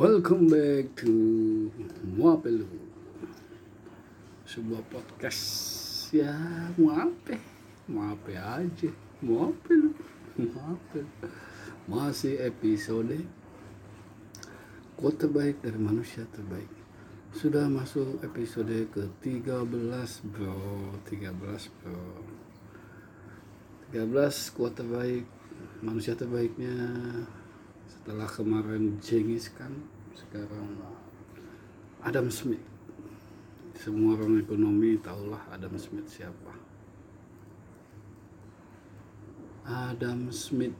Welcome 0.00 0.48
back 0.48 0.96
to 1.04 1.12
Muapelu 2.16 2.64
Sebuah 4.48 4.80
podcast 4.88 5.44
ya 6.08 6.32
muape 6.80 7.36
Muape 7.84 8.32
aja 8.32 8.88
Muapelu 9.20 9.92
Muapelu 10.40 11.04
Masih 11.84 12.40
episode 12.40 13.28
Quote 14.96 15.28
terbaik 15.28 15.60
dari 15.60 15.76
manusia 15.76 16.24
terbaik. 16.32 16.72
Sudah 17.36 17.68
masuk 17.68 18.24
episode 18.24 18.88
ke-13 18.96 19.68
bro. 20.32 20.96
13 21.12 21.76
bro. 21.76 22.04
13 23.92 24.56
quote 24.56 24.80
terbaik 24.80 25.28
Manusia 25.84 26.16
terbaiknya 26.16 26.88
setelah 27.90 28.24
kemarin 28.24 28.96
Jengis 29.02 29.50
kan 29.52 29.74
sekarang 30.16 30.78
Adam 32.00 32.32
Smith. 32.32 32.64
Semua 33.76 34.16
orang 34.16 34.40
ekonomi 34.40 34.96
tahulah 35.00 35.40
Adam 35.52 35.76
Smith 35.76 36.08
siapa. 36.08 36.52
Adam 39.64 40.32
Smith 40.32 40.76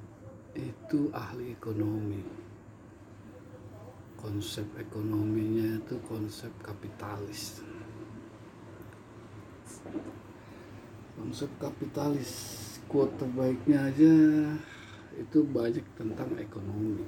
itu 0.57 1.13
ahli 1.13 1.55
ekonomi. 1.55 2.21
Konsep 4.21 4.69
ekonominya 4.77 5.81
itu 5.81 5.97
konsep 6.05 6.53
kapitalis. 6.61 7.65
Konsep 11.17 11.49
kapitalis 11.57 12.33
quote 12.85 13.17
terbaiknya 13.17 13.89
aja 13.89 14.15
itu 15.17 15.39
banyak 15.47 15.85
tentang 15.95 16.33
ekonomi 16.37 17.01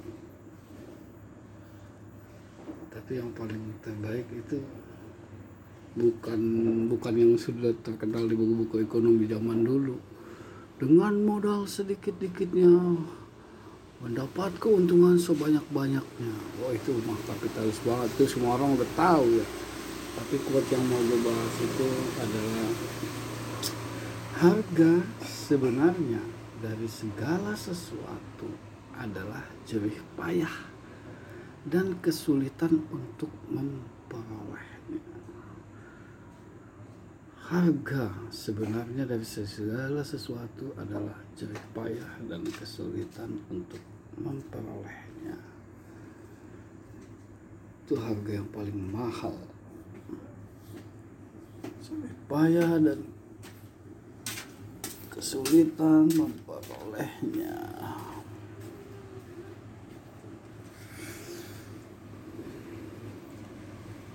tapi 2.92 3.16
yang 3.16 3.32
paling 3.32 3.72
terbaik 3.80 4.28
itu 4.36 4.60
bukan 5.96 6.40
bukan 6.92 7.14
yang 7.16 7.32
sudah 7.40 7.72
terkenal 7.80 8.28
di 8.28 8.36
buku-buku 8.36 8.84
ekonomi 8.84 9.24
zaman 9.24 9.64
dulu. 9.64 9.96
Dengan 10.76 11.14
modal 11.24 11.64
sedikit-dikitnya 11.64 12.68
mendapat 14.04 14.52
keuntungan 14.60 15.16
sebanyak-banyaknya. 15.16 16.34
Wah 16.60 16.72
itu 16.76 16.92
mah 17.08 17.16
kapitalis 17.24 17.80
banget. 17.86 18.08
Itu 18.18 18.24
semua 18.28 18.60
orang 18.60 18.76
udah 18.76 18.90
tahu 18.92 19.40
ya. 19.40 19.46
Tapi 20.12 20.36
quote 20.44 20.68
yang 20.68 20.84
mau 20.92 21.00
gue 21.00 21.20
bahas 21.24 21.56
itu 21.64 21.88
adalah 22.20 22.68
harga 24.42 24.92
sebenarnya 25.24 26.20
dari 26.60 26.88
segala 26.90 27.56
sesuatu 27.56 28.50
adalah 28.98 29.46
jerih 29.64 29.96
payah 30.18 30.72
dan 31.66 31.94
kesulitan 32.02 32.82
untuk 32.91 33.30
memperolehnya. 33.46 34.98
Harga 37.38 38.10
sebenarnya 38.32 39.06
dari 39.06 39.22
segala 39.22 40.02
sesuatu 40.02 40.72
adalah 40.74 41.14
jerih 41.38 41.62
payah 41.77 42.19
dan 42.27 42.42
kesulitan 42.48 43.38
untuk 43.52 43.78
memperolehnya. 44.19 45.38
Itu 47.84 47.94
harga 48.00 48.31
yang 48.42 48.48
paling 48.50 48.78
mahal. 48.91 49.37
Jerih 51.84 52.16
payah 52.26 52.72
dan 52.81 53.06
kesulitan 55.12 56.08
memperolehnya. 56.10 57.54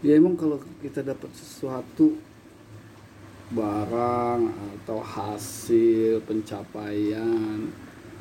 Ya 0.06 0.14
emang 0.14 0.38
kalau 0.38 0.62
kita 0.78 1.02
dapat 1.02 1.34
sesuatu 1.34 2.18
barang 3.50 4.42
atau 4.54 5.00
hasil 5.02 6.22
pencapaian 6.28 7.66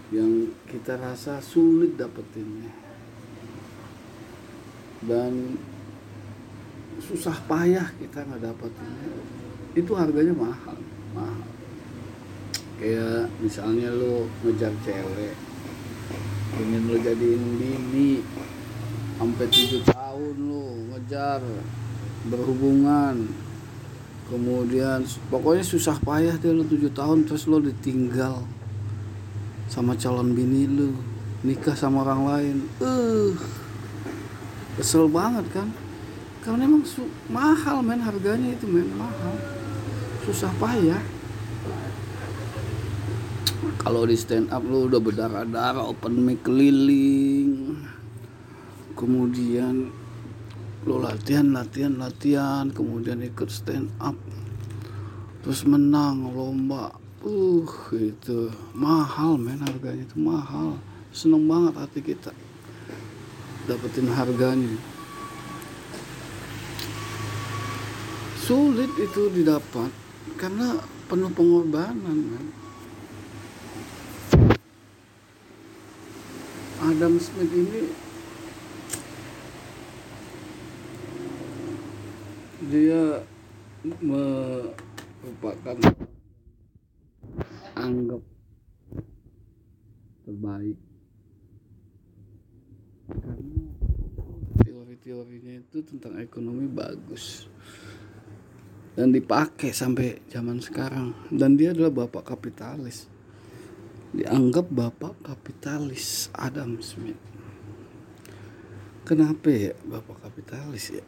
yang 0.09 0.33
kita 0.65 0.97
rasa 0.97 1.43
sulit 1.43 1.99
dapetinnya. 2.01 2.73
Dan 5.05 5.61
susah 6.97 7.37
payah 7.45 7.93
kita 8.01 8.25
nggak 8.25 8.41
dapetinnya. 8.41 9.13
Itu 9.77 9.93
harganya 9.93 10.33
mahal 10.33 10.81
mahal. 11.13 11.53
Kayak 12.77 13.33
misalnya 13.41 13.89
lo 13.93 14.29
ngejar 14.45 14.73
cewek 14.85 15.37
ingin 16.57 16.89
lo 16.89 16.97
jadiin 17.01 17.45
bini 17.61 18.21
sampai 19.17 19.47
tujuh 19.49 19.81
tahun 19.85 20.37
lo 20.45 20.76
ngejar 21.06 21.39
berhubungan. 22.27 23.31
Kemudian 24.27 25.06
pokoknya 25.31 25.62
susah 25.62 25.94
payah 26.03 26.34
deh 26.34 26.50
lo 26.50 26.67
tujuh 26.67 26.91
tahun 26.91 27.31
terus 27.31 27.47
lo 27.47 27.62
ditinggal 27.62 28.43
sama 29.71 29.95
calon 29.95 30.34
bini 30.34 30.66
lo 30.66 30.91
nikah 31.47 31.78
sama 31.78 32.03
orang 32.03 32.22
lain. 32.27 32.56
Eh 32.83 32.91
uh, 32.91 33.31
kesel 34.75 35.06
banget 35.06 35.47
kan? 35.55 35.71
Karena 36.43 36.66
emang 36.66 36.83
mahal 37.31 37.87
men 37.87 38.03
harganya 38.03 38.50
itu 38.50 38.66
men 38.66 38.91
mahal. 38.99 39.39
Susah 40.27 40.50
payah. 40.59 40.99
Kalau 43.78 44.03
di 44.11 44.19
stand 44.19 44.50
up 44.50 44.66
lu 44.66 44.91
udah 44.91 44.99
berdarah-darah 44.99 45.87
open 45.87 46.19
mic 46.19 46.43
keliling. 46.43 47.78
Kemudian 48.99 50.06
lu 50.87 51.03
latihan 51.03 51.51
latihan 51.51 51.99
latihan 51.99 52.71
kemudian 52.71 53.19
ikut 53.27 53.51
stand 53.51 53.91
up. 53.99 54.15
Terus 55.43 55.67
menang 55.67 56.31
lomba. 56.31 56.95
Uh 57.27 57.67
itu 57.99 58.55
mahal 58.71 59.35
men 59.35 59.59
harganya 59.59 60.07
itu 60.07 60.15
mahal. 60.15 60.79
Seneng 61.11 61.51
banget 61.51 61.75
hati 61.75 61.99
kita 61.99 62.31
dapetin 63.67 64.07
harganya. 64.15 64.79
Sulit 68.39 68.95
itu 68.95 69.27
didapat 69.35 69.91
karena 70.39 70.79
penuh 71.11 71.35
pengorbanan 71.35 72.31
Adam 76.79 77.19
Smith 77.19 77.51
ini 77.51 78.06
dia 82.66 83.22
merupakan 84.03 85.78
anggap 87.78 88.22
terbaik 90.27 90.78
karena 93.06 93.62
teori-teorinya 94.66 95.54
itu 95.62 95.78
tentang 95.87 96.19
ekonomi 96.19 96.66
bagus 96.66 97.47
dan 98.98 99.15
dipakai 99.15 99.71
sampai 99.71 100.27
zaman 100.27 100.59
sekarang 100.59 101.15
dan 101.31 101.54
dia 101.54 101.71
adalah 101.71 101.95
bapak 101.95 102.34
kapitalis 102.34 103.07
dianggap 104.16 104.72
bapak 104.72 105.15
kapitalis 105.21 106.33
Adam 106.33 106.80
Smith. 106.80 107.21
Kenapa 109.04 109.53
ya 109.53 109.77
bapak 109.86 110.24
kapitalis 110.24 110.98
ya? 110.98 111.04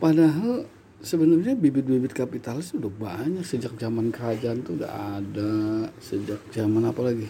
Padahal 0.00 0.64
sebenarnya 1.04 1.52
bibit-bibit 1.52 2.16
kapitalis 2.16 2.72
udah 2.72 2.88
banyak. 2.88 3.44
Sejak 3.44 3.76
zaman 3.76 4.08
kerajaan 4.08 4.64
tuh 4.64 4.80
udah 4.80 5.20
ada. 5.20 5.52
Sejak 6.00 6.40
zaman 6.48 6.88
apa 6.88 7.04
lagi? 7.04 7.28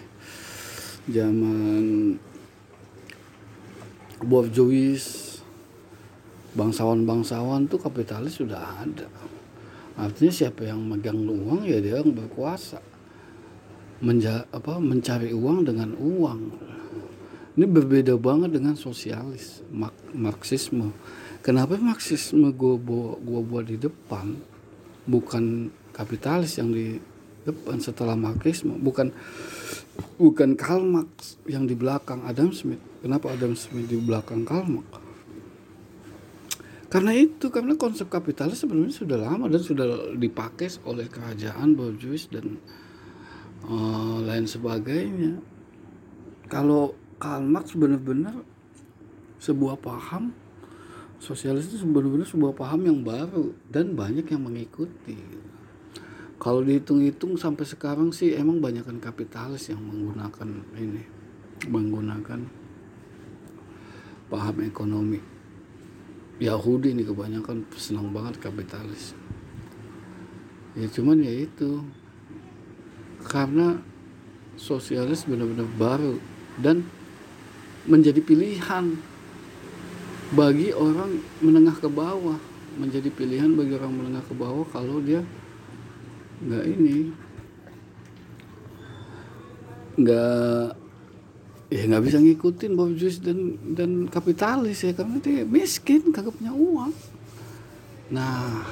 Zaman 1.11 2.15
Borjuis 4.23 5.35
bangsawan-bangsawan 6.55 7.67
tuh 7.67 7.81
kapitalis 7.83 8.39
sudah 8.39 8.63
ada. 8.79 9.11
Artinya 9.99 10.31
siapa 10.31 10.71
yang 10.71 10.79
megang 10.87 11.27
uang 11.27 11.67
ya 11.67 11.83
dia 11.83 11.99
yang 11.99 12.15
berkuasa. 12.15 12.79
Menja 13.99 14.47
apa 14.47 14.79
mencari 14.79 15.35
uang 15.35 15.67
dengan 15.67 15.91
uang. 15.99 16.41
Ini 17.51 17.67
berbeda 17.67 18.15
banget 18.15 18.55
dengan 18.55 18.79
sosialis 18.79 19.59
Mark, 19.67 19.91
marxisme 20.15 20.95
kenapa 21.41 21.77
marxisme 21.77 22.53
gue 22.53 22.75
bawa 22.77 23.17
gue 23.17 23.41
buat 23.41 23.65
di 23.65 23.77
depan 23.81 24.37
bukan 25.09 25.73
kapitalis 25.91 26.61
yang 26.61 26.69
di 26.71 27.01
depan 27.43 27.81
setelah 27.81 28.13
marxisme? 28.13 28.77
Bukan 28.77 29.09
bukan 30.21 30.53
Karl 30.53 30.85
Marx 30.85 31.41
yang 31.49 31.65
di 31.65 31.73
belakang 31.73 32.21
Adam 32.23 32.53
Smith. 32.53 32.81
Kenapa 33.01 33.33
Adam 33.33 33.57
Smith 33.57 33.89
di 33.89 33.97
belakang 33.97 34.45
Karl 34.45 34.69
Marx? 34.69 34.89
Karena 36.91 37.15
itu 37.15 37.47
karena 37.47 37.79
konsep 37.79 38.11
kapitalis 38.11 38.59
sebenarnya 38.61 38.91
sudah 38.91 39.15
lama 39.15 39.47
dan 39.47 39.63
sudah 39.63 40.11
dipakai 40.11 40.67
oleh 40.83 41.07
kerajaan 41.07 41.71
Borjuis 41.71 42.27
dan 42.27 42.59
uh, 43.63 44.19
lain 44.19 44.43
sebagainya. 44.43 45.39
Kalau 46.51 46.91
Karl 47.15 47.47
Marx 47.47 47.79
benar-benar 47.79 48.43
sebuah 49.39 49.79
paham 49.79 50.35
sosialis 51.21 51.69
itu 51.69 51.85
sebenarnya 51.85 52.25
sebuah 52.25 52.57
paham 52.57 52.81
yang 52.89 52.99
baru 53.05 53.53
dan 53.69 53.93
banyak 53.93 54.25
yang 54.25 54.41
mengikuti. 54.41 55.21
Kalau 56.41 56.65
dihitung-hitung 56.65 57.37
sampai 57.37 57.69
sekarang 57.69 58.09
sih 58.09 58.33
emang 58.33 58.57
banyak 58.57 58.81
kan 58.81 58.97
kapitalis 58.97 59.69
yang 59.69 59.77
menggunakan 59.77 60.49
ini 60.73 61.05
menggunakan 61.69 62.41
paham 64.33 64.57
ekonomi. 64.65 65.21
Yahudi 66.41 66.97
ini 66.97 67.05
kebanyakan 67.05 67.69
senang 67.77 68.09
banget 68.09 68.41
kapitalis. 68.41 69.13
Ya 70.73 70.89
cuman 70.89 71.21
ya 71.21 71.45
itu 71.45 71.85
karena 73.21 73.77
sosialis 74.57 75.29
benar-benar 75.29 75.69
baru 75.77 76.17
dan 76.57 76.81
menjadi 77.85 78.17
pilihan 78.25 78.97
bagi 80.31 80.71
orang 80.71 81.19
menengah 81.43 81.75
ke 81.77 81.87
bawah. 81.91 82.39
Menjadi 82.71 83.11
pilihan 83.11 83.51
bagi 83.51 83.75
orang 83.75 83.91
menengah 83.91 84.23
ke 84.23 84.31
bawah 84.31 84.63
kalau 84.71 85.03
dia 85.03 85.19
nggak 86.41 86.65
ini. 86.71 87.11
Nggak 89.99 90.79
ya 91.71 91.81
nggak 91.87 92.03
bisa 92.03 92.17
ngikutin 92.19 92.71
borjuis 92.75 93.23
dan 93.23 93.59
dan 93.75 93.91
kapitalis 94.11 94.83
ya 94.83 94.91
karena 94.91 95.19
dia 95.23 95.43
miskin 95.43 96.15
kagak 96.15 96.35
punya 96.35 96.55
uang. 96.55 96.91
Nah 98.11 98.63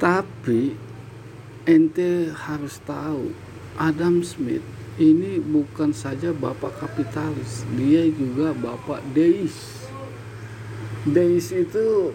tapi 0.00 0.72
ente 1.68 2.32
harus 2.32 2.80
tahu 2.88 3.36
Adam 3.76 4.24
Smith 4.24 4.64
ini 4.98 5.38
bukan 5.38 5.94
saja 5.94 6.34
bapak 6.34 6.82
kapitalis 6.82 7.62
dia 7.78 8.08
juga 8.10 8.50
bapak 8.56 9.04
deis. 9.14 9.86
Deis 11.06 11.48
itu 11.54 12.12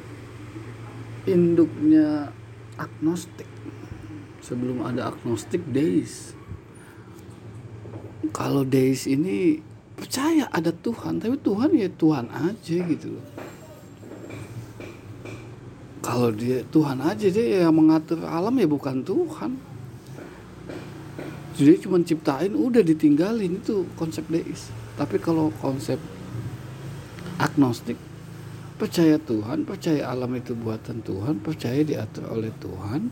induknya 1.25 2.35
agnostik. 2.75 3.47
Sebelum 4.43 4.85
ada 4.85 5.09
agnostik 5.09 5.63
deis. 5.71 6.35
Kalau 8.35 8.67
deis 8.67 9.07
ini 9.07 9.63
percaya 9.95 10.51
ada 10.51 10.75
Tuhan 10.75 11.23
tapi 11.23 11.39
Tuhan 11.39 11.71
ya 11.71 11.87
Tuhan 11.95 12.27
aja 12.29 12.77
gitu. 12.83 13.15
Kalau 16.05 16.29
dia 16.29 16.61
Tuhan 16.69 17.01
aja 17.01 17.27
dia 17.31 17.65
yang 17.65 17.73
mengatur 17.73 18.21
alam 18.27 18.53
ya 18.59 18.67
bukan 18.69 19.01
Tuhan 19.01 19.57
jadi 21.55 21.79
cuma 21.81 22.03
ciptain 22.03 22.51
udah 22.51 22.83
ditinggalin 22.83 23.63
itu 23.63 23.87
konsep 23.95 24.27
deis 24.27 24.69
tapi 24.99 25.19
kalau 25.19 25.51
konsep 25.63 25.97
agnostik 27.39 27.99
percaya 28.75 29.15
Tuhan, 29.15 29.63
percaya 29.63 30.11
alam 30.11 30.35
itu 30.35 30.51
buatan 30.51 30.99
Tuhan, 30.99 31.39
percaya 31.39 31.79
diatur 31.79 32.27
oleh 32.27 32.51
Tuhan, 32.59 33.07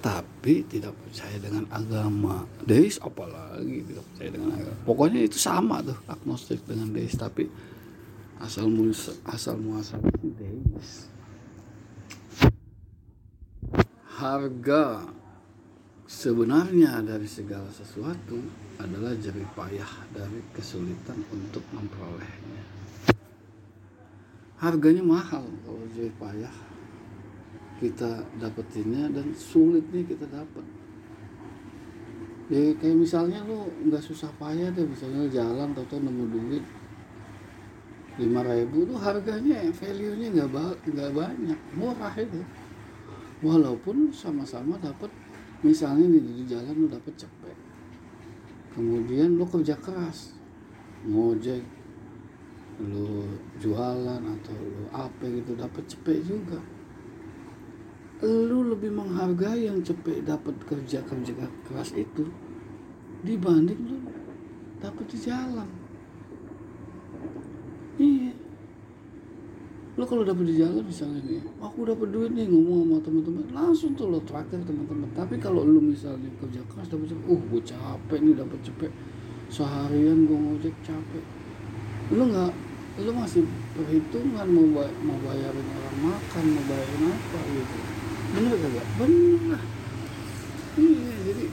tapi 0.00 0.64
tidak 0.64 0.96
percaya 0.96 1.36
dengan 1.36 1.68
agama. 1.68 2.48
Deis 2.64 2.96
apalagi 2.96 3.84
tidak 3.84 4.04
percaya 4.12 4.30
dengan 4.32 4.50
agama. 4.56 4.76
Pokoknya 4.88 5.20
itu 5.28 5.36
sama 5.36 5.84
tuh 5.84 6.00
agnostik 6.08 6.64
dengan 6.64 6.96
deis, 6.96 7.12
tapi 7.12 7.44
asal 8.40 8.72
asal 9.28 9.60
muasal 9.60 10.00
deis. 10.32 11.12
Harga 14.16 15.12
sebenarnya 16.12 17.00
dari 17.00 17.24
segala 17.24 17.72
sesuatu 17.72 18.36
adalah 18.76 19.16
jerih 19.16 19.48
payah 19.56 19.88
dari 20.12 20.44
kesulitan 20.52 21.24
untuk 21.32 21.64
memperolehnya. 21.72 22.62
Harganya 24.60 25.00
mahal 25.00 25.48
kalau 25.64 25.82
jadi 25.96 26.12
payah 26.20 26.54
kita 27.80 28.28
dapetinnya 28.38 29.08
dan 29.08 29.32
sulitnya 29.32 30.04
kita 30.04 30.28
dapat. 30.28 30.66
Ya 32.52 32.76
kayak 32.76 32.96
misalnya 33.00 33.40
lu 33.48 33.72
nggak 33.88 34.04
susah 34.04 34.28
payah 34.36 34.68
deh 34.68 34.84
misalnya 34.84 35.24
jalan 35.32 35.72
atau 35.72 35.96
nemu 35.96 36.24
duit 36.28 36.64
lima 38.20 38.44
ribu 38.44 38.84
tuh 38.84 39.00
harganya 39.00 39.64
value 39.72 40.20
nya 40.20 40.28
nggak 40.28 40.50
ba 40.52 40.76
banyak 40.92 41.60
murah 41.72 42.14
itu. 42.20 42.44
Walaupun 43.42 44.14
sama-sama 44.14 44.78
dapat 44.78 45.10
misalnya 45.62 46.06
nih 46.10 46.22
di 46.22 46.44
jalan 46.46 46.74
lu 46.74 46.86
dapat 46.90 47.14
cepet 47.14 47.56
kemudian 48.72 49.36
lu 49.36 49.44
kerja 49.44 49.76
keras. 49.76 50.32
Ngojek 51.02 51.60
lu 52.82 53.26
jualan 53.60 54.22
atau 54.22 54.56
lu 54.56 54.84
apa 54.90 55.24
gitu 55.28 55.52
dapat 55.54 55.84
cepet 55.86 56.18
juga. 56.24 56.58
Lu 58.22 58.70
lebih 58.70 58.94
menghargai 58.94 59.66
yang 59.66 59.82
cepet 59.82 60.24
dapat 60.24 60.54
kerja 60.62 61.02
kerja 61.04 61.32
keras 61.66 61.90
itu 61.92 62.26
dibanding 63.22 63.80
lu 63.86 63.98
dapat 64.82 65.06
di 65.06 65.18
jalan 65.22 65.70
iya 68.02 68.34
lo 70.02 70.04
kalau 70.10 70.26
dapat 70.26 70.50
di 70.50 70.58
jalan 70.58 70.82
misalnya 70.82 71.22
nih 71.30 71.46
aku 71.62 71.86
dapat 71.86 72.10
duit 72.10 72.34
nih 72.34 72.50
ngomong 72.50 72.90
sama 72.90 72.98
teman-teman 73.06 73.46
langsung 73.54 73.94
tuh 73.94 74.10
lo 74.10 74.18
traktir 74.26 74.58
teman-teman 74.66 75.06
tapi 75.14 75.38
kalau 75.38 75.62
lu 75.62 75.78
misalnya 75.78 76.26
kerja 76.42 76.58
keras 76.66 76.90
dapat 76.90 77.06
cepet 77.14 77.22
uh 77.30 77.38
gue 77.38 77.62
capek 77.62 78.18
nih 78.18 78.34
dapat 78.34 78.58
cepet. 78.66 78.90
Seharian 79.46 80.26
gue 80.26 80.34
ngojek 80.34 80.74
capek. 80.82 81.24
Lu 82.18 82.26
nggak 82.34 82.50
lu 82.98 83.10
masih 83.14 83.46
perhitungan 83.78 84.46
mau 84.50 84.82
mau 85.06 85.18
bayarin 85.22 85.66
orang 85.70 85.96
makan 86.02 86.44
mau 86.50 86.64
bayarin 86.66 87.02
apa 87.06 87.38
gitu. 87.46 87.78
Bener 88.34 88.52
gak 88.58 88.86
bener 88.98 89.42
lah. 89.54 89.64
Iya 90.82 91.14
jadi 91.30 91.44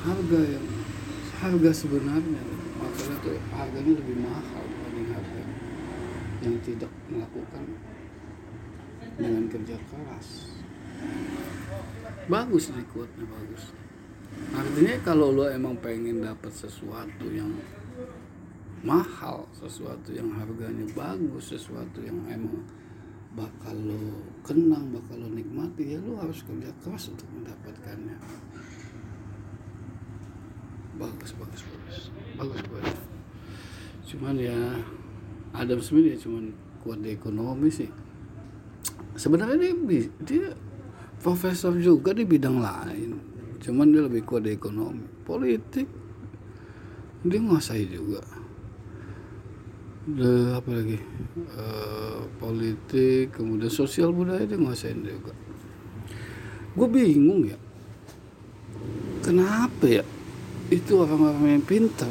harga 0.00 0.40
yang 0.48 0.66
harga 1.44 1.70
sebenarnya 1.76 2.40
makanya 2.80 3.16
tuh 3.20 3.36
harganya 3.52 3.92
lebih 4.00 4.16
mahal 4.16 4.64
yang 6.42 6.58
tidak 6.66 6.90
melakukan 7.06 7.64
dengan 9.16 9.46
kerja 9.46 9.76
keras. 9.88 10.58
Bagus 12.26 12.70
nih 12.74 12.86
kuatnya 12.90 13.26
bagus. 13.26 13.70
Artinya 14.52 14.96
kalau 15.06 15.28
lo 15.30 15.44
emang 15.46 15.76
pengen 15.78 16.24
dapat 16.24 16.50
sesuatu 16.50 17.26
yang 17.30 17.52
mahal 18.82 19.46
sesuatu 19.54 20.10
yang 20.10 20.26
harganya 20.34 20.82
bagus 20.90 21.54
sesuatu 21.54 22.02
yang 22.02 22.18
emang 22.26 22.66
bakal 23.38 23.78
lo 23.78 24.26
kenang 24.42 24.90
bakal 24.90 25.22
lo 25.22 25.30
nikmati 25.30 25.94
ya 25.94 25.98
lo 26.02 26.18
harus 26.18 26.42
kerja 26.42 26.68
keras 26.82 27.12
untuk 27.12 27.28
mendapatkannya. 27.30 28.16
Bagus 30.98 31.30
bagus 31.38 31.62
bagus. 31.62 31.98
Bagus 32.36 32.62
bagus. 32.68 33.00
Cuman 34.02 34.36
ya 34.36 34.58
Adam 35.52 35.80
Smith 35.84 36.08
ya 36.08 36.16
cuman 36.16 36.52
kuat 36.80 36.98
di 37.04 37.12
ekonomi 37.12 37.68
sih. 37.68 37.88
Sebenarnya 39.12 39.60
dia, 39.60 40.08
dia 40.24 40.46
profesor 41.20 41.76
juga 41.76 42.16
di 42.16 42.24
bidang 42.24 42.58
lain. 42.58 43.10
Cuman 43.62 43.92
dia 43.92 44.02
lebih 44.08 44.24
kuat 44.24 44.48
di 44.48 44.56
ekonomi. 44.56 45.04
Politik 45.22 45.86
dia 47.22 47.38
nguasai 47.38 47.84
juga. 47.86 48.24
Udah 50.02 50.58
apa 50.58 50.70
lagi? 50.74 50.98
Uh, 51.54 52.26
politik 52.42 53.38
kemudian 53.38 53.70
sosial 53.70 54.10
budaya 54.10 54.42
dia 54.42 54.58
nguasain 54.58 54.98
juga. 54.98 55.30
Gue 56.74 56.88
bingung 56.90 57.46
ya. 57.46 57.58
Kenapa 59.22 59.86
ya? 59.86 60.02
Itu 60.72 61.06
orang-orang 61.06 61.60
yang 61.60 61.66
pintar 61.68 62.10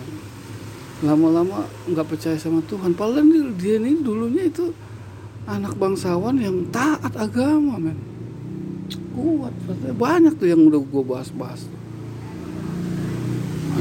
lama-lama 1.02 1.66
nggak 1.90 2.08
percaya 2.08 2.38
sama 2.38 2.62
Tuhan. 2.70 2.94
Padahal 2.94 3.26
dia 3.58 3.82
ini 3.82 4.06
dulunya 4.06 4.46
itu 4.46 4.70
anak 5.50 5.74
bangsawan 5.78 6.38
yang 6.38 6.70
taat 6.70 7.14
agama 7.18 7.82
men. 7.82 7.98
Kuat 9.12 9.54
banyak 9.98 10.38
tuh 10.38 10.48
yang 10.48 10.62
udah 10.70 10.82
gue 10.82 11.04
bahas-bahas. 11.04 11.66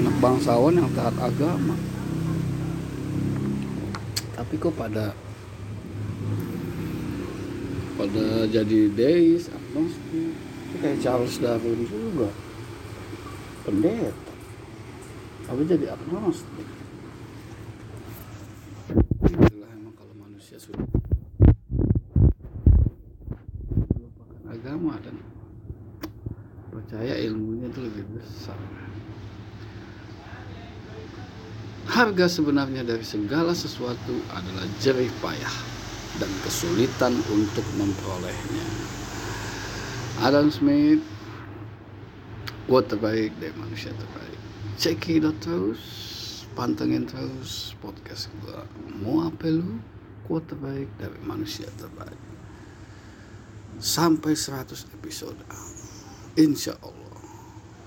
Anak 0.00 0.16
bangsawan 0.18 0.80
yang 0.80 0.88
taat 0.96 1.14
agama. 1.20 1.76
Tapi 4.34 4.54
kok 4.56 4.72
pada 4.74 5.12
pada 8.00 8.48
jadi 8.48 8.88
deis 8.96 9.52
agnostik 9.52 10.32
kayak 10.80 10.98
Charles 11.04 11.36
Darwin 11.36 11.84
juga. 11.84 12.32
Pendeta. 13.68 14.32
Tapi 15.44 15.62
jadi 15.68 15.92
agnostik 15.92 16.80
itulah 19.30 19.70
emang 19.70 19.94
kalau 19.94 20.14
manusia 20.16 20.58
sudah 20.58 20.86
agama 24.90 24.98
dan 25.06 25.16
percaya 26.70 27.14
ilmunya 27.22 27.70
itu 27.70 27.80
lebih 27.82 28.04
besar 28.18 28.58
harga 31.90 32.26
sebenarnya 32.30 32.86
dari 32.86 33.02
segala 33.02 33.50
sesuatu 33.50 34.14
adalah 34.30 34.62
jerih 34.78 35.10
payah 35.18 35.56
dan 36.22 36.30
kesulitan 36.46 37.14
untuk 37.34 37.66
memperolehnya. 37.74 38.66
Adam 40.22 40.54
Smith, 40.54 41.02
quote 42.70 42.94
terbaik 42.94 43.34
dari 43.42 43.54
manusia 43.58 43.90
terbaik. 43.90 44.38
Cekidot 44.78 45.34
terus, 45.42 45.82
pantengin 46.54 47.10
terus 47.10 47.74
podcast 47.82 48.30
gua. 48.38 48.62
Mau 49.02 49.26
apa 49.26 49.50
lu? 49.50 49.82
Quote 50.30 50.54
terbaik 50.54 50.86
dari 50.94 51.18
manusia 51.26 51.66
terbaik. 51.74 52.29
Sampai 53.80 54.36
100 54.36 54.92
episode. 54.92 55.40
Insya 56.36 56.76
Allah. 56.84 57.16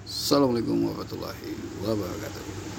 Assalamualaikum 0.09 0.89
warahmatullahi 0.89 1.53
wabarakatuh. 1.85 2.72